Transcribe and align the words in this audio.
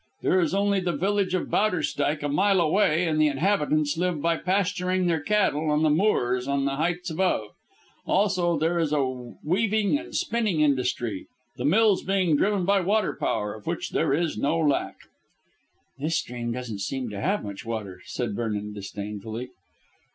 There 0.23 0.39
is 0.39 0.55
only 0.55 0.79
the 0.79 0.97
village 0.97 1.35
of 1.35 1.51
Bowderstyke 1.51 2.23
a 2.23 2.27
mile 2.27 2.59
away, 2.59 3.05
and 3.05 3.21
the 3.21 3.27
inhabitants 3.27 3.97
live 3.99 4.19
by 4.19 4.35
pasturing 4.37 5.05
their 5.05 5.19
cattle 5.21 5.69
on 5.69 5.83
the 5.83 5.91
moors 5.91 6.47
on 6.47 6.65
the 6.65 6.77
heights 6.77 7.11
above. 7.11 7.49
Also 8.07 8.57
there 8.57 8.79
is 8.79 8.91
a 8.91 9.03
weaving 9.43 9.99
and 9.99 10.15
spinning 10.15 10.61
industry, 10.61 11.27
the 11.57 11.65
mills 11.65 12.01
being 12.01 12.35
driven 12.35 12.65
by 12.65 12.79
water 12.81 13.13
power, 13.15 13.53
of 13.53 13.67
which 13.67 13.91
there 13.91 14.11
is 14.11 14.39
no 14.39 14.57
lack." 14.57 14.95
"This 15.99 16.17
stream 16.17 16.51
doesn't 16.51 16.81
seem 16.81 17.11
to 17.11 17.21
have 17.21 17.43
much 17.43 17.63
water," 17.63 18.01
said 18.05 18.35
Vernon 18.35 18.73
disdainfully. 18.73 19.51